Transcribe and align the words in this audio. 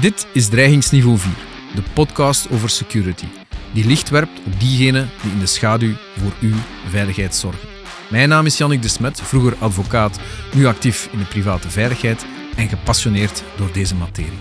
Dit 0.00 0.26
is 0.32 0.48
Dreigingsniveau 0.48 1.18
4, 1.18 1.32
de 1.74 1.82
podcast 1.94 2.50
over 2.50 2.70
security, 2.70 3.26
die 3.72 3.86
licht 3.86 4.10
werpt 4.10 4.40
op 4.46 4.60
diegenen 4.60 5.10
die 5.22 5.32
in 5.32 5.38
de 5.38 5.46
schaduw 5.46 5.94
voor 6.16 6.32
uw 6.40 6.54
veiligheid 6.88 7.34
zorgen. 7.34 7.68
Mijn 8.10 8.28
naam 8.28 8.46
is 8.46 8.58
Jannik 8.58 8.82
de 8.82 8.88
Smet, 8.88 9.20
vroeger 9.20 9.56
advocaat, 9.56 10.20
nu 10.54 10.66
actief 10.66 11.08
in 11.12 11.18
de 11.18 11.24
private 11.24 11.70
veiligheid 11.70 12.26
en 12.56 12.68
gepassioneerd 12.68 13.44
door 13.56 13.72
deze 13.72 13.94
materie. 13.94 14.38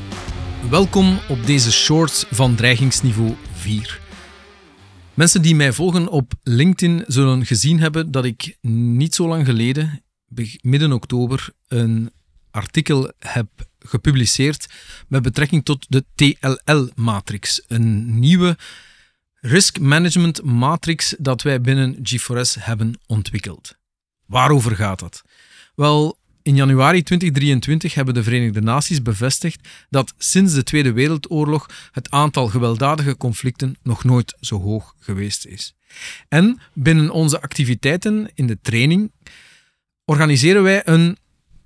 Welkom 0.70 1.20
op 1.29 1.45
deze 1.45 1.71
shorts 1.71 2.25
van 2.31 2.55
Dreigingsniveau 2.55 3.35
4. 3.51 3.99
Mensen 5.13 5.41
die 5.41 5.55
mij 5.55 5.73
volgen 5.73 6.07
op 6.07 6.33
LinkedIn 6.43 7.04
zullen 7.07 7.45
gezien 7.45 7.79
hebben 7.79 8.11
dat 8.11 8.25
ik 8.25 8.57
niet 8.61 9.15
zo 9.15 9.27
lang 9.27 9.45
geleden, 9.45 10.04
midden 10.61 10.91
oktober, 10.91 11.49
een 11.67 12.11
artikel 12.51 13.11
heb 13.20 13.47
gepubliceerd 13.84 14.68
met 15.07 15.21
betrekking 15.21 15.66
tot 15.66 15.86
de 15.89 16.05
TLL-matrix, 16.16 17.62
een 17.67 18.20
nieuwe 18.20 18.58
risk 19.35 19.80
management 19.80 20.44
matrix 20.44 21.16
dat 21.20 21.41
wij 21.41 21.62
binnen 21.62 21.95
G4S 21.95 22.59
hebben 22.59 22.99
ontwikkeld. 23.05 23.75
Waarover 24.25 24.75
gaat 24.75 24.99
dat? 24.99 25.23
Wel, 25.75 26.17
in 26.41 26.55
januari 26.55 27.03
2023 27.03 27.94
hebben 27.94 28.13
de 28.13 28.23
Verenigde 28.23 28.61
Naties 28.61 29.02
bevestigd 29.02 29.67
dat 29.89 30.13
sinds 30.17 30.53
de 30.53 30.63
Tweede 30.63 30.91
Wereldoorlog 30.91 31.70
het 31.91 32.09
aantal 32.09 32.47
gewelddadige 32.47 33.17
conflicten 33.17 33.75
nog 33.81 34.03
nooit 34.03 34.38
zo 34.39 34.61
hoog 34.61 34.95
geweest 35.00 35.45
is. 35.45 35.75
En 36.27 36.59
binnen 36.73 37.09
onze 37.09 37.41
activiteiten 37.41 38.30
in 38.34 38.47
de 38.47 38.58
training 38.61 39.11
organiseren 40.05 40.63
wij 40.63 40.81
een 40.86 41.17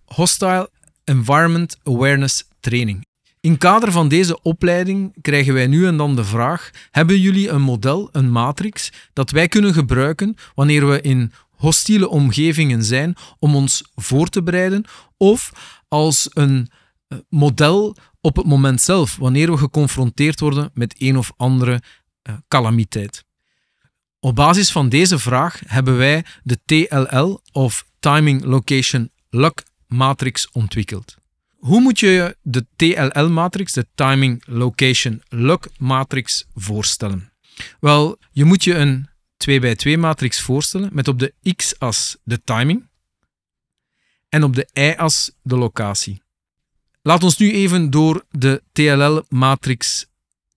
Hostile 0.06 0.70
Environment 1.08 1.78
Awareness 1.84 2.48
Training. 2.60 3.06
In 3.40 3.58
kader 3.58 3.92
van 3.92 4.08
deze 4.08 4.42
opleiding 4.42 5.16
krijgen 5.22 5.54
wij 5.54 5.68
nu 5.68 5.88
en 5.88 5.98
dan 5.98 6.16
de 6.16 6.24
vraag: 6.24 6.70
hebben 6.92 7.20
jullie 7.20 7.50
een 7.50 7.62
model, 7.62 8.10
een 8.12 8.32
matrix, 8.32 8.92
dat 9.14 9.32
wij 9.32 9.48
kunnen 9.48 9.74
gebruiken 9.74 10.36
wanneer 10.56 10.88
we 10.88 11.02
in 11.02 11.32
hostiele 11.52 12.10
omgevingen 12.10 12.84
zijn 12.84 13.16
om 13.40 13.56
ons 13.56 13.92
voor 13.96 14.28
te 14.28 14.44
bereiden 14.44 14.86
of 15.18 15.52
als 15.88 16.30
een 16.34 16.70
eh, 17.08 17.18
model 17.30 17.96
op 18.22 18.36
het 18.36 18.46
moment 18.46 18.82
zelf, 18.82 19.16
wanneer 19.16 19.52
we 19.52 19.58
geconfronteerd 19.58 20.40
worden 20.40 20.70
met 20.74 20.96
een 20.98 21.18
of 21.18 21.32
andere 21.38 21.82
uh, 22.30 22.36
calamiteit. 22.48 23.26
Op 24.20 24.36
basis 24.36 24.72
van 24.72 24.90
deze 24.90 25.20
vraag 25.20 25.62
hebben 25.66 25.98
wij 25.98 26.26
de 26.44 26.60
TLL 26.66 27.42
of 27.52 27.86
Timing 28.00 28.44
Location 28.44 29.12
Luck 29.30 29.64
matrix 29.88 30.52
ontwikkeld. 30.52 31.18
Hoe 31.58 31.82
moet 31.82 32.00
je 32.00 32.38
de 32.42 32.66
TLL-matrix, 32.76 33.74
de 33.74 33.88
Timing 33.96 34.44
Location 34.46 35.22
Luck 35.30 35.68
matrix, 35.78 36.46
voorstellen? 36.56 37.32
Wel, 37.80 38.18
je 38.32 38.46
moet 38.46 38.64
je 38.64 38.76
een 38.76 39.10
2 39.38 39.60
bij 39.60 39.76
2 39.76 39.98
matrix 39.98 40.42
voorstellen 40.42 40.90
met 40.94 41.08
op 41.08 41.20
de 41.20 41.34
x-as 41.56 42.18
de 42.24 42.42
timing 42.44 42.90
en 44.30 44.44
op 44.44 44.56
de 44.56 44.68
y-as 44.74 45.32
de 45.42 45.56
locatie. 45.56 46.22
Laat 47.02 47.24
ons 47.24 47.38
nu 47.38 47.52
even 47.52 47.90
door 47.90 48.26
de 48.30 48.64
TLL-matrix 48.72 50.06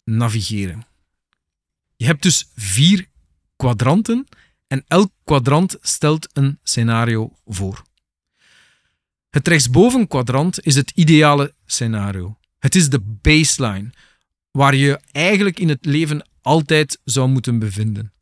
navigeren. 0.04 0.86
Je 1.96 2.06
hebt 2.06 2.22
dus 2.22 2.50
vier 2.54 3.08
kwadranten 3.56 4.26
en 4.66 4.84
elk 4.88 5.12
kwadrant 5.24 5.76
stelt 5.80 6.28
een 6.32 6.58
scenario 6.62 7.36
voor. 7.46 7.82
Het 9.30 9.48
rechtsboven 9.48 10.08
kwadrant 10.08 10.64
is 10.64 10.74
het 10.74 10.92
ideale 10.94 11.54
scenario. 11.66 12.38
Het 12.58 12.74
is 12.74 12.88
de 12.88 13.00
baseline 13.00 13.90
waar 14.50 14.74
je 14.74 15.00
eigenlijk 15.12 15.60
in 15.60 15.68
het 15.68 15.84
leven 15.84 16.28
altijd 16.42 17.00
zou 17.04 17.28
moeten 17.28 17.58
bevinden. 17.58 18.12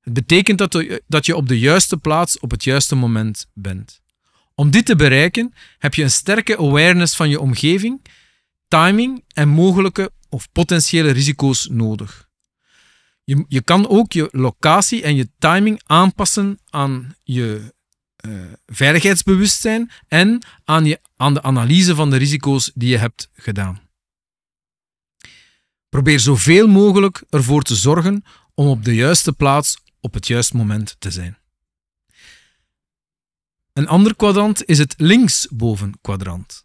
Het 0.00 0.12
betekent 0.12 0.58
dat, 1.06 1.26
je 1.26 1.36
op 1.36 1.48
de 1.48 1.58
juiste 1.58 1.96
plaats 1.96 2.38
op 2.38 2.50
het 2.50 2.64
juiste 2.64 2.94
moment 2.94 3.46
bent. 3.52 4.02
Om 4.54 4.70
dit 4.70 4.86
te 4.86 4.96
bereiken 4.96 5.54
heb 5.78 5.94
je 5.94 6.02
een 6.02 6.10
sterke 6.10 6.58
awareness 6.58 7.16
van 7.16 7.28
je 7.28 7.40
omgeving, 7.40 8.04
timing 8.68 9.24
en 9.34 9.48
mogelijke 9.48 10.10
of 10.28 10.52
potentiële 10.52 11.10
risico's 11.10 11.68
nodig. 11.70 12.28
Je, 13.24 13.44
je 13.48 13.62
kan 13.62 13.88
ook 13.88 14.12
je 14.12 14.28
locatie 14.32 15.02
en 15.02 15.14
je 15.14 15.28
timing 15.38 15.80
aanpassen 15.86 16.58
aan 16.70 17.14
je 17.22 17.72
veiligheidsbewustzijn 18.66 19.90
en 20.08 20.46
aan, 20.64 20.84
je, 20.84 21.00
aan 21.16 21.34
de 21.34 21.42
analyse 21.42 21.94
van 21.94 22.10
de 22.10 22.16
risico's 22.16 22.70
die 22.74 22.88
je 22.88 22.98
hebt 22.98 23.28
gedaan. 23.34 23.80
Probeer 25.88 26.20
zoveel 26.20 26.66
mogelijk 26.66 27.24
ervoor 27.30 27.62
te 27.62 27.74
zorgen 27.74 28.24
om 28.54 28.66
op 28.66 28.84
de 28.84 28.94
juiste 28.94 29.32
plaats 29.32 29.78
op 30.00 30.14
het 30.14 30.26
juiste 30.26 30.56
moment 30.56 30.96
te 30.98 31.10
zijn. 31.10 31.38
Een 33.72 33.88
ander 33.88 34.16
kwadrant 34.16 34.64
is 34.64 34.78
het 34.78 34.94
linksboven 34.96 35.98
kwadrant. 36.00 36.64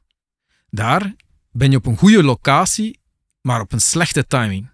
Daar 0.69 1.15
ben 1.51 1.71
je 1.71 1.77
op 1.77 1.85
een 1.85 1.97
goede 1.97 2.23
locatie, 2.23 2.99
maar 3.41 3.61
op 3.61 3.71
een 3.71 3.81
slechte 3.81 4.27
timing. 4.27 4.69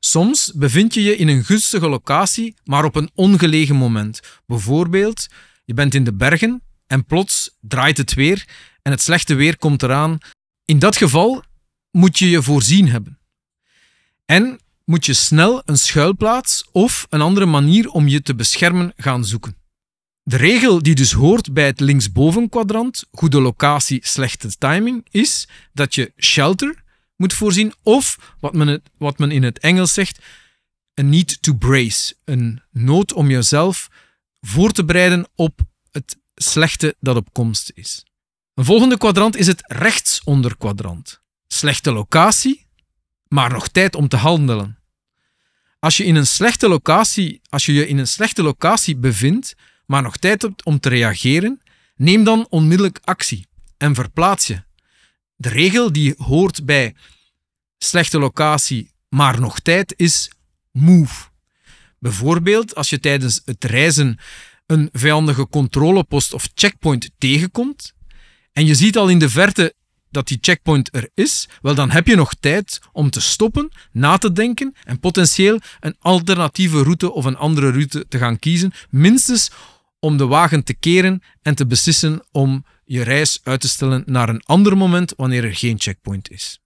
Soms 0.00 0.52
bevind 0.54 0.94
je 0.94 1.02
je 1.02 1.16
in 1.16 1.28
een 1.28 1.44
gunstige 1.44 1.88
locatie, 1.88 2.54
maar 2.64 2.84
op 2.84 2.94
een 2.94 3.10
ongelegen 3.14 3.76
moment. 3.76 4.20
Bijvoorbeeld, 4.46 5.26
je 5.68 5.74
bent 5.74 5.94
in 5.94 6.04
de 6.04 6.14
bergen 6.14 6.62
en 6.86 7.04
plots 7.04 7.56
draait 7.60 7.96
het 7.96 8.14
weer 8.14 8.48
en 8.82 8.90
het 8.90 9.00
slechte 9.00 9.34
weer 9.34 9.58
komt 9.58 9.82
eraan. 9.82 10.18
In 10.64 10.78
dat 10.78 10.96
geval 10.96 11.42
moet 11.90 12.18
je 12.18 12.30
je 12.30 12.42
voorzien 12.42 12.88
hebben. 12.88 13.18
En 14.24 14.60
moet 14.84 15.06
je 15.06 15.12
snel 15.12 15.62
een 15.64 15.78
schuilplaats 15.78 16.68
of 16.72 17.06
een 17.10 17.20
andere 17.20 17.46
manier 17.46 17.88
om 17.88 18.08
je 18.08 18.22
te 18.22 18.34
beschermen 18.34 18.92
gaan 18.96 19.24
zoeken. 19.24 19.56
De 20.22 20.36
regel 20.36 20.82
die 20.82 20.94
dus 20.94 21.12
hoort 21.12 21.52
bij 21.52 21.66
het 21.66 21.80
linksboven 21.80 22.48
kwadrant, 22.48 23.04
goede 23.10 23.40
locatie, 23.40 24.06
slechte 24.06 24.48
timing, 24.58 25.06
is 25.10 25.48
dat 25.72 25.94
je 25.94 26.12
shelter 26.16 26.82
moet 27.16 27.32
voorzien 27.32 27.74
of, 27.82 28.34
wat 28.40 28.54
men, 28.54 28.68
het, 28.68 28.90
wat 28.98 29.18
men 29.18 29.30
in 29.30 29.42
het 29.42 29.58
Engels 29.58 29.92
zegt, 29.92 30.18
een 30.94 31.08
need 31.08 31.42
to 31.42 31.54
brace, 31.54 32.14
een 32.24 32.62
nood 32.70 33.12
om 33.12 33.30
jezelf 33.30 33.88
voor 34.40 34.72
te 34.72 34.84
bereiden 34.84 35.28
op 35.34 35.60
het 35.90 36.18
slechte 36.34 36.96
dat 37.00 37.16
op 37.16 37.32
komst 37.32 37.70
is. 37.74 38.04
Een 38.54 38.64
volgende 38.64 38.98
kwadrant 38.98 39.36
is 39.36 39.46
het 39.46 39.62
rechtsonderkwadrant. 39.66 41.20
Slechte 41.46 41.92
locatie, 41.92 42.66
maar 43.28 43.52
nog 43.52 43.68
tijd 43.68 43.94
om 43.94 44.08
te 44.08 44.16
handelen. 44.16 44.78
Als 45.78 45.96
je, 45.96 46.04
in 46.04 46.16
een 46.16 46.26
slechte 46.26 46.68
locatie, 46.68 47.40
als 47.48 47.66
je 47.66 47.72
je 47.72 47.86
in 47.86 47.98
een 47.98 48.06
slechte 48.06 48.42
locatie 48.42 48.96
bevindt, 48.96 49.54
maar 49.86 50.02
nog 50.02 50.16
tijd 50.16 50.42
hebt 50.42 50.64
om 50.64 50.80
te 50.80 50.88
reageren, 50.88 51.62
neem 51.96 52.24
dan 52.24 52.46
onmiddellijk 52.48 53.00
actie 53.04 53.46
en 53.76 53.94
verplaats 53.94 54.46
je. 54.46 54.62
De 55.36 55.48
regel 55.48 55.92
die 55.92 56.14
hoort 56.16 56.64
bij 56.64 56.94
slechte 57.78 58.18
locatie, 58.18 58.92
maar 59.08 59.40
nog 59.40 59.60
tijd 59.60 59.94
is 59.96 60.30
move. 60.72 61.28
Bijvoorbeeld 61.98 62.74
als 62.74 62.90
je 62.90 63.00
tijdens 63.00 63.42
het 63.44 63.64
reizen 63.64 64.18
een 64.66 64.88
vijandige 64.92 65.48
controlepost 65.48 66.32
of 66.32 66.48
checkpoint 66.54 67.10
tegenkomt 67.18 67.92
en 68.52 68.66
je 68.66 68.74
ziet 68.74 68.96
al 68.96 69.08
in 69.08 69.18
de 69.18 69.28
verte 69.28 69.74
dat 70.10 70.28
die 70.28 70.38
checkpoint 70.40 70.94
er 70.94 71.10
is, 71.14 71.48
wel 71.62 71.74
dan 71.74 71.90
heb 71.90 72.06
je 72.06 72.16
nog 72.16 72.34
tijd 72.34 72.80
om 72.92 73.10
te 73.10 73.20
stoppen, 73.20 73.68
na 73.92 74.18
te 74.18 74.32
denken 74.32 74.74
en 74.84 75.00
potentieel 75.00 75.60
een 75.80 75.96
alternatieve 75.98 76.82
route 76.82 77.12
of 77.12 77.24
een 77.24 77.36
andere 77.36 77.70
route 77.70 78.06
te 78.08 78.18
gaan 78.18 78.38
kiezen, 78.38 78.72
minstens 78.90 79.50
om 80.00 80.16
de 80.16 80.26
wagen 80.26 80.64
te 80.64 80.74
keren 80.74 81.22
en 81.42 81.54
te 81.54 81.66
beslissen 81.66 82.22
om 82.32 82.64
je 82.84 83.02
reis 83.02 83.40
uit 83.42 83.60
te 83.60 83.68
stellen 83.68 84.02
naar 84.06 84.28
een 84.28 84.42
ander 84.44 84.76
moment 84.76 85.12
wanneer 85.16 85.44
er 85.44 85.56
geen 85.56 85.80
checkpoint 85.80 86.30
is. 86.30 86.60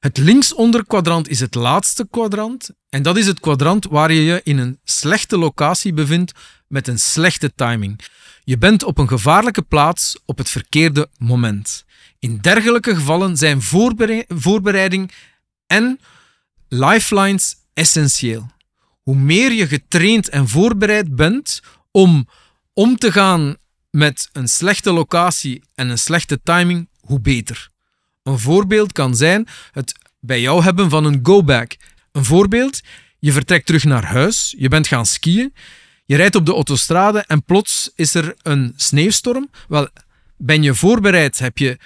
Het 0.00 0.18
linksonder 0.18 0.86
kwadrant 0.86 1.28
is 1.28 1.40
het 1.40 1.54
laatste 1.54 2.06
kwadrant 2.10 2.70
en 2.88 3.02
dat 3.02 3.16
is 3.16 3.26
het 3.26 3.40
kwadrant 3.40 3.86
waar 3.86 4.12
je 4.12 4.24
je 4.24 4.40
in 4.44 4.58
een 4.58 4.78
slechte 4.84 5.38
locatie 5.38 5.92
bevindt 5.92 6.32
met 6.66 6.88
een 6.88 6.98
slechte 6.98 7.52
timing. 7.54 8.00
Je 8.44 8.58
bent 8.58 8.82
op 8.82 8.98
een 8.98 9.08
gevaarlijke 9.08 9.62
plaats 9.62 10.18
op 10.24 10.38
het 10.38 10.48
verkeerde 10.48 11.08
moment. 11.18 11.84
In 12.18 12.38
dergelijke 12.38 12.94
gevallen 12.94 13.36
zijn 13.36 13.62
voorbereiding 14.28 15.12
en 15.66 16.00
lifelines 16.68 17.56
essentieel. 17.74 18.50
Hoe 19.02 19.16
meer 19.16 19.52
je 19.52 19.66
getraind 19.66 20.28
en 20.28 20.48
voorbereid 20.48 21.16
bent 21.16 21.60
om 21.90 22.28
om 22.72 22.96
te 22.96 23.12
gaan 23.12 23.56
met 23.90 24.28
een 24.32 24.48
slechte 24.48 24.92
locatie 24.92 25.62
en 25.74 25.88
een 25.88 25.98
slechte 25.98 26.40
timing, 26.42 26.88
hoe 27.00 27.20
beter. 27.20 27.70
Een 28.22 28.38
voorbeeld 28.38 28.92
kan 28.92 29.16
zijn 29.16 29.48
het 29.72 29.94
bij 30.20 30.40
jou 30.40 30.62
hebben 30.62 30.90
van 30.90 31.04
een 31.04 31.20
go-back. 31.22 31.76
Een 32.12 32.24
voorbeeld, 32.24 32.80
je 33.18 33.32
vertrekt 33.32 33.66
terug 33.66 33.84
naar 33.84 34.04
huis, 34.04 34.54
je 34.58 34.68
bent 34.68 34.86
gaan 34.86 35.06
skiën, 35.06 35.54
je 36.06 36.16
rijdt 36.16 36.34
op 36.34 36.46
de 36.46 36.52
autostrade 36.52 37.24
en 37.26 37.44
plots 37.44 37.90
is 37.94 38.14
er 38.14 38.34
een 38.42 38.72
sneeuwstorm. 38.76 39.50
Wel, 39.68 39.88
ben 40.36 40.62
je 40.62 40.74
voorbereid? 40.74 41.38
Heb 41.38 41.58
je 41.58 41.78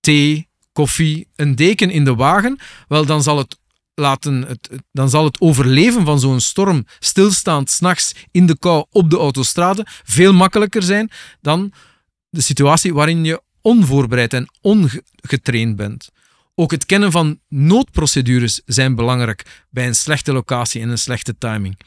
thee, 0.00 0.48
koffie, 0.72 1.28
een 1.36 1.56
deken 1.56 1.90
in 1.90 2.04
de 2.04 2.14
wagen, 2.14 2.58
wel 2.88 3.06
dan 3.06 3.22
zal 3.22 3.38
het 3.38 3.58
laten 3.94 4.42
het, 4.42 4.68
dan 4.92 5.10
zal 5.10 5.24
het 5.24 5.40
overleven 5.40 6.04
van 6.04 6.20
zo'n 6.20 6.40
storm 6.40 6.86
stilstaand 6.98 7.70
s'nachts 7.70 8.14
in 8.30 8.46
de 8.46 8.58
kou 8.58 8.84
op 8.90 9.10
de 9.10 9.16
autostrade 9.16 9.86
veel 10.04 10.32
makkelijker 10.32 10.82
zijn 10.82 11.10
dan 11.40 11.72
de 12.28 12.40
situatie 12.40 12.94
waarin 12.94 13.24
je 13.24 13.42
onvoorbereid 13.62 14.32
en 14.32 14.50
ongetraind 14.60 15.76
bent. 15.76 16.10
Ook 16.54 16.70
het 16.70 16.86
kennen 16.86 17.12
van 17.12 17.40
noodprocedures 17.48 18.60
zijn 18.64 18.94
belangrijk 18.94 19.64
bij 19.70 19.86
een 19.86 19.94
slechte 19.94 20.32
locatie 20.32 20.80
en 20.82 20.88
een 20.88 20.98
slechte 20.98 21.38
timing. 21.38 21.78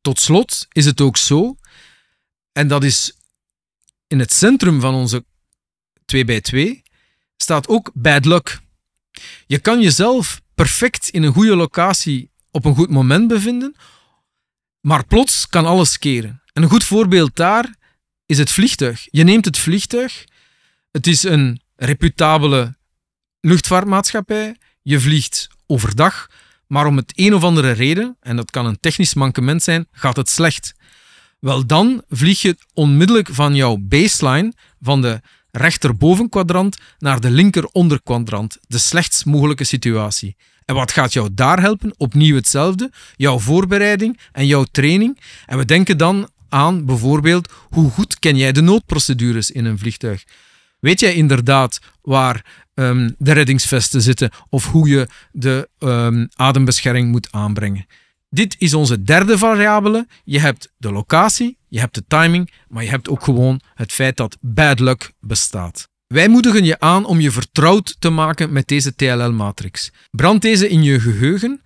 Tot 0.00 0.20
slot 0.20 0.66
is 0.72 0.84
het 0.84 1.00
ook 1.00 1.16
zo, 1.16 1.56
en 2.52 2.68
dat 2.68 2.84
is 2.84 3.16
in 4.06 4.18
het 4.18 4.32
centrum 4.32 4.80
van 4.80 4.94
onze 4.94 5.24
2 6.04 6.24
bij 6.24 6.40
2 6.40 6.82
staat 7.36 7.68
ook 7.68 7.90
bad 7.94 8.24
luck. 8.24 8.60
Je 9.46 9.58
kan 9.58 9.80
jezelf 9.80 10.40
perfect 10.54 11.08
in 11.08 11.22
een 11.22 11.32
goede 11.32 11.56
locatie 11.56 12.30
op 12.50 12.64
een 12.64 12.74
goed 12.74 12.90
moment 12.90 13.28
bevinden, 13.28 13.74
maar 14.80 15.06
plots 15.06 15.48
kan 15.48 15.66
alles 15.66 15.98
keren. 15.98 16.42
En 16.52 16.62
een 16.62 16.70
goed 16.70 16.84
voorbeeld 16.84 17.36
daar 17.36 17.74
is 18.26 18.38
het 18.38 18.50
vliegtuig. 18.50 19.06
Je 19.10 19.24
neemt 19.24 19.44
het 19.44 19.58
vliegtuig, 19.58 20.24
het 20.90 21.06
is 21.06 21.22
een 21.22 21.60
reputabele 21.76 22.76
luchtvaartmaatschappij, 23.40 24.56
je 24.82 25.00
vliegt 25.00 25.48
overdag, 25.66 26.30
maar 26.66 26.86
om 26.86 26.96
het 26.96 27.12
een 27.14 27.34
of 27.34 27.42
andere 27.42 27.70
reden, 27.70 28.16
en 28.20 28.36
dat 28.36 28.50
kan 28.50 28.66
een 28.66 28.80
technisch 28.80 29.14
mankement 29.14 29.62
zijn, 29.62 29.86
gaat 29.92 30.16
het 30.16 30.30
slecht. 30.30 30.74
Wel 31.38 31.66
dan 31.66 32.02
vlieg 32.08 32.42
je 32.42 32.56
onmiddellijk 32.72 33.28
van 33.32 33.54
jouw 33.54 33.76
baseline, 33.80 34.52
van 34.80 35.00
de 35.02 35.20
rechterbovenkwadrant, 35.50 36.78
naar 36.98 37.20
de 37.20 37.30
linkeronderkwadrant, 37.30 38.58
de 38.66 38.78
slechtst 38.78 39.24
mogelijke 39.24 39.64
situatie. 39.64 40.36
En 40.64 40.74
wat 40.74 40.92
gaat 40.92 41.12
jou 41.12 41.28
daar 41.32 41.60
helpen? 41.60 41.94
Opnieuw 41.96 42.34
hetzelfde, 42.34 42.90
jouw 43.16 43.38
voorbereiding 43.38 44.20
en 44.32 44.46
jouw 44.46 44.64
training. 44.64 45.20
En 45.46 45.58
we 45.58 45.64
denken 45.64 45.98
dan 45.98 46.28
aan 46.54 46.84
bijvoorbeeld, 46.84 47.52
hoe 47.70 47.90
goed 47.90 48.18
ken 48.18 48.36
jij 48.36 48.52
de 48.52 48.60
noodprocedures 48.60 49.50
in 49.50 49.64
een 49.64 49.78
vliegtuig? 49.78 50.24
Weet 50.80 51.00
jij 51.00 51.14
inderdaad 51.14 51.78
waar 52.02 52.44
ehm, 52.74 53.10
de 53.18 53.32
reddingsvesten 53.32 54.02
zitten 54.02 54.30
of 54.48 54.70
hoe 54.70 54.88
je 54.88 55.08
de 55.32 55.68
um, 55.78 56.28
adembescherming 56.34 57.10
moet 57.10 57.32
aanbrengen? 57.32 57.86
Dit 58.30 58.56
is 58.58 58.74
onze 58.74 59.02
derde 59.02 59.38
variabele. 59.38 60.06
Je 60.24 60.40
hebt 60.40 60.72
de 60.76 60.92
locatie, 60.92 61.56
je 61.68 61.78
hebt 61.78 61.94
de 61.94 62.04
timing, 62.08 62.50
maar 62.68 62.82
je 62.82 62.90
hebt 62.90 63.08
ook 63.08 63.24
gewoon 63.24 63.60
het 63.74 63.92
feit 63.92 64.16
dat 64.16 64.36
bad 64.40 64.80
luck 64.80 65.12
bestaat. 65.20 65.88
Wij 66.06 66.28
moedigen 66.28 66.64
je 66.64 66.80
aan 66.80 67.04
om 67.04 67.20
je 67.20 67.30
vertrouwd 67.30 67.96
te 67.98 68.10
maken 68.10 68.52
met 68.52 68.68
deze 68.68 68.94
TLL-matrix. 68.94 69.92
Brand 70.10 70.42
deze 70.42 70.68
in 70.68 70.82
je 70.82 71.00
geheugen 71.00 71.62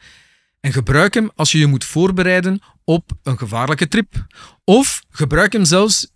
en 0.61 0.73
gebruik 0.73 1.15
hem 1.15 1.31
als 1.35 1.53
je 1.53 1.59
je 1.59 1.67
moet 1.67 1.85
voorbereiden 1.85 2.61
op 2.85 3.11
een 3.23 3.39
gevaarlijke 3.39 3.89
trip. 3.89 4.27
Of 4.65 5.03
gebruik 5.11 5.53
hem 5.53 5.65
zelfs 5.65 6.11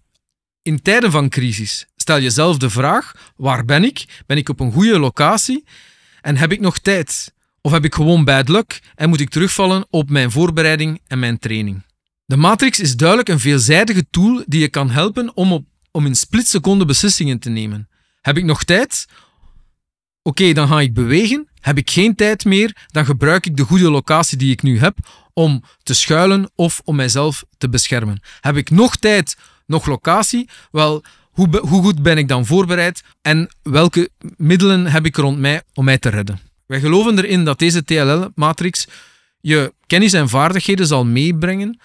in 0.63 0.83
tijden 0.83 1.11
van 1.11 1.29
crisis. 1.29 1.87
Stel 1.97 2.21
jezelf 2.21 2.57
de 2.57 2.71
vraag: 2.71 3.33
waar 3.37 3.65
ben 3.65 3.85
ik? 3.85 4.23
Ben 4.27 4.37
ik 4.37 4.49
op 4.49 4.61
een 4.61 4.73
goede 4.73 4.99
locatie? 4.99 5.65
En 6.21 6.37
heb 6.37 6.53
ik 6.53 6.61
nog 6.61 6.79
tijd? 6.79 7.35
Of 7.61 7.73
heb 7.73 7.85
ik 7.85 7.95
gewoon 7.95 8.25
bad 8.25 8.49
luck 8.49 8.81
en 8.95 9.09
moet 9.09 9.21
ik 9.21 9.31
terugvallen 9.31 9.87
op 9.91 10.11
mijn 10.11 10.31
voorbereiding 10.31 11.01
en 11.07 11.19
mijn 11.19 11.39
training? 11.39 11.83
De 12.25 12.37
matrix 12.37 12.81
is 12.81 12.97
duidelijk 12.97 13.29
een 13.29 13.41
veelzijdige 13.41 14.07
tool 14.11 14.43
die 14.47 14.61
je 14.61 14.69
kan 14.69 14.91
helpen 14.91 15.37
om, 15.37 15.53
op, 15.53 15.65
om 15.91 16.07
in 16.07 16.15
splitseconden 16.15 16.87
beslissingen 16.87 17.39
te 17.39 17.51
nemen. 17.51 17.89
Heb 18.21 18.37
ik 18.37 18.45
nog 18.45 18.65
tijd? 18.65 19.07
Oké, 20.23 20.53
dan 20.53 20.69
ga 20.69 20.81
ik 20.81 20.95
bewegen. 20.95 21.49
Heb 21.63 21.79
ik 21.79 21.91
geen 21.91 22.15
tijd 22.15 22.45
meer, 22.45 22.77
dan 22.87 23.05
gebruik 23.05 23.47
ik 23.47 23.57
de 23.57 23.63
goede 23.63 23.91
locatie 23.91 24.39
die 24.39 24.53
ik 24.53 24.63
nu 24.63 24.79
heb 24.79 24.99
om 25.33 25.63
te 25.83 25.95
schuilen 25.95 26.51
of 26.55 26.81
om 26.85 26.97
mijzelf 26.97 27.45
te 27.59 27.69
beschermen. 27.69 28.21
Heb 28.41 28.57
ik 28.57 28.71
nog 28.71 28.97
tijd, 28.97 29.37
nog 29.67 29.87
locatie? 29.87 30.49
Wel, 30.71 31.03
hoe, 31.31 31.59
hoe 31.59 31.83
goed 31.83 32.03
ben 32.03 32.19
ik 32.19 32.29
dan 32.29 32.47
voorbereid 32.47 33.03
en 33.21 33.49
welke 33.63 34.11
middelen 34.37 34.87
heb 34.87 35.07
ik 35.07 35.17
rond 35.17 35.39
mij 35.39 35.63
om 35.75 35.85
mij 35.85 35.99
te 35.99 36.09
redden? 36.09 36.41
Wij 36.67 36.81
geloven 36.81 37.19
erin 37.19 37.45
dat 37.45 37.59
deze 37.59 37.85
TLL-matrix 37.85 38.87
je 39.41 39.75
kennis 39.87 40.13
en 40.13 40.29
vaardigheden 40.29 40.87
zal 40.87 41.05
meebrengen 41.05 41.81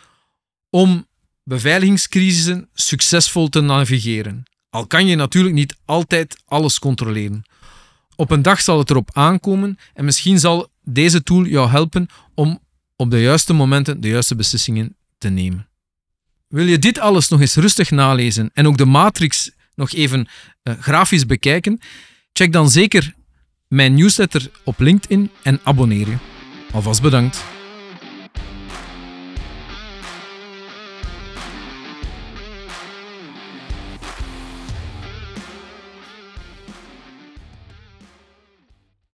om 0.70 1.08
beveiligingscrisissen 1.44 2.70
succesvol 2.74 3.48
te 3.48 3.62
navigeren. 3.62 4.44
Al 4.70 4.88
kan 4.88 5.08
je 5.08 5.16
natuurlijk 5.16 5.56
niet 5.56 5.76
altijd 5.86 6.42
alles 6.46 6.80
controleren. 6.80 7.44
Op 8.20 8.32
een 8.32 8.42
dag 8.42 8.62
zal 8.62 8.80
het 8.80 8.90
erop 8.90 9.10
aankomen 9.14 9.78
en 9.94 10.06
misschien 10.06 10.40
zal 10.40 10.72
deze 10.84 11.24
tool 11.24 11.46
jou 11.46 11.70
helpen 11.70 12.08
om 12.34 12.60
op 12.96 13.12
de 13.12 13.22
juiste 13.22 13.54
momenten 13.54 14.02
de 14.02 14.08
juiste 14.08 14.36
beslissingen 14.36 14.96
te 15.18 15.30
nemen. 15.30 15.68
Wil 16.48 16.66
je 16.66 16.80
dit 16.80 17.00
alles 17.00 17.28
nog 17.28 17.42
eens 17.42 17.56
rustig 17.56 17.92
nalezen 17.92 18.50
en 18.54 18.68
ook 18.68 18.78
de 18.78 18.86
matrix 18.86 19.52
nog 19.76 19.92
even 19.92 20.28
uh, 20.64 20.74
grafisch 20.80 21.26
bekijken? 21.26 21.80
Check 22.34 22.52
dan 22.52 22.70
zeker 22.70 23.14
mijn 23.68 23.94
newsletter 23.94 24.52
op 24.64 24.80
LinkedIn 24.80 25.32
en 25.44 25.60
abonneer 25.64 26.08
je. 26.08 26.18
Alvast 26.72 27.02
bedankt. 27.02 27.57